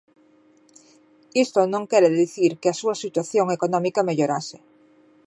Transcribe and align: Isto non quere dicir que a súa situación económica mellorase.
Isto 1.43 1.59
non 1.73 1.83
quere 1.91 2.09
dicir 2.21 2.51
que 2.61 2.69
a 2.69 2.77
súa 2.81 2.95
situación 3.03 3.47
económica 3.57 4.07
mellorase. 4.09 4.57